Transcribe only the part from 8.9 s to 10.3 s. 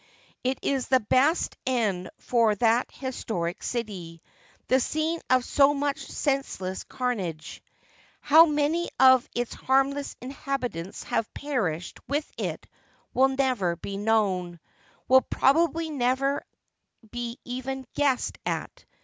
of its harmless